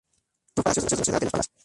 [0.55, 1.53] Tour Palacios de la Ciudad de los Palacios.